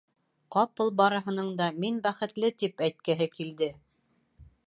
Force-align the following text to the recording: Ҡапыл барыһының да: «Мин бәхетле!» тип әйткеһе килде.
Ҡапыл 0.53 0.87
барыһының 1.01 1.51
да: 1.59 1.67
«Мин 1.83 2.01
бәхетле!» 2.07 2.51
тип 2.63 2.83
әйткеһе 2.87 3.31
килде. 3.39 3.71